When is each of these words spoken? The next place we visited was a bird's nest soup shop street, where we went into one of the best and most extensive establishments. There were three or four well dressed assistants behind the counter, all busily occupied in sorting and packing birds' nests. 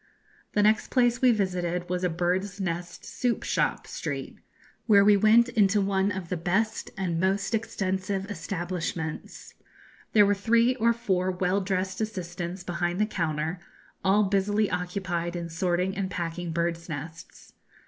The 0.53 0.63
next 0.63 0.87
place 0.89 1.21
we 1.21 1.29
visited 1.31 1.87
was 1.87 2.03
a 2.03 2.09
bird's 2.09 2.59
nest 2.59 3.05
soup 3.05 3.43
shop 3.43 3.85
street, 3.85 4.39
where 4.87 5.05
we 5.05 5.15
went 5.15 5.47
into 5.49 5.79
one 5.79 6.11
of 6.11 6.29
the 6.29 6.37
best 6.37 6.89
and 6.97 7.19
most 7.19 7.53
extensive 7.53 8.25
establishments. 8.25 9.53
There 10.13 10.25
were 10.25 10.33
three 10.33 10.73
or 10.77 10.91
four 10.91 11.29
well 11.29 11.61
dressed 11.61 12.01
assistants 12.01 12.63
behind 12.63 12.99
the 12.99 13.05
counter, 13.05 13.59
all 14.03 14.23
busily 14.23 14.71
occupied 14.71 15.35
in 15.35 15.49
sorting 15.49 15.95
and 15.95 16.09
packing 16.09 16.51
birds' 16.51 16.89
nests. 16.89 17.53